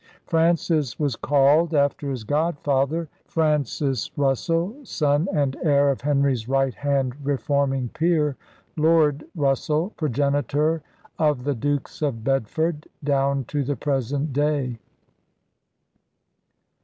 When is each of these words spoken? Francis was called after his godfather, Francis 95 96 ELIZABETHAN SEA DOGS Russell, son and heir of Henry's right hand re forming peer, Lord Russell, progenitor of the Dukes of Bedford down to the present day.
Francis 0.25 0.97
was 0.97 1.15
called 1.15 1.75
after 1.75 2.09
his 2.09 2.23
godfather, 2.23 3.07
Francis 3.27 4.09
95 4.17 4.19
96 4.19 4.19
ELIZABETHAN 4.19 4.85
SEA 4.87 5.05
DOGS 5.05 5.05
Russell, 5.05 5.25
son 5.27 5.39
and 5.39 5.55
heir 5.61 5.91
of 5.91 6.01
Henry's 6.01 6.49
right 6.49 6.73
hand 6.73 7.13
re 7.23 7.37
forming 7.37 7.89
peer, 7.93 8.35
Lord 8.75 9.25
Russell, 9.35 9.91
progenitor 9.97 10.81
of 11.19 11.43
the 11.43 11.53
Dukes 11.53 12.01
of 12.01 12.23
Bedford 12.23 12.87
down 13.03 13.43
to 13.43 13.63
the 13.63 13.75
present 13.75 14.33
day. 14.33 14.79